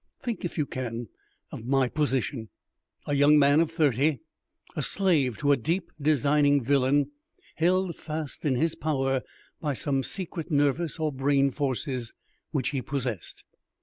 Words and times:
Think, 0.23 0.43
if 0.43 0.57
you 0.57 0.65
can, 0.65 1.09
of 1.51 1.63
my 1.63 1.87
position. 1.87 2.49
A 3.05 3.13
young 3.13 3.37
man 3.37 3.59
of 3.61 3.69
thirty, 3.69 4.21
a 4.75 4.81
slave 4.81 5.37
to 5.37 5.51
a 5.51 5.55
deep 5.57 5.91
designing 6.01 6.63
villain, 6.63 7.11
held 7.57 7.95
fast 7.95 8.43
in 8.43 8.55
his 8.55 8.73
power 8.73 9.21
by 9.59 9.73
some 9.73 10.01
secret 10.01 10.49
nervous 10.49 10.97
or 10.99 11.11
brain 11.13 11.51
forces 11.51 12.15
which 12.49 12.69
he 12.69 12.81
possessed. 12.81 13.45